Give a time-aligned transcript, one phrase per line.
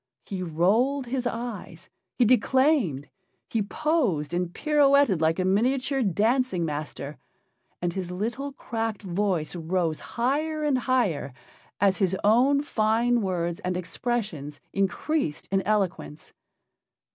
[0.25, 3.07] He rolled his eyes, he declaimed,
[3.51, 7.19] he posed and pirouetted like a miniature dancing master,
[7.83, 11.35] and his little cracked voice rose higher and higher
[11.79, 16.33] as his own fine words and expressions increased in eloquence.